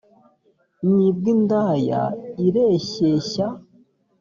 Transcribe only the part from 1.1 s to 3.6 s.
bw indaya ireshyeshya